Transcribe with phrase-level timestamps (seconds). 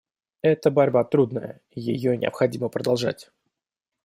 [0.41, 3.29] Эта борьба трудная, и ее необходимо продолжать.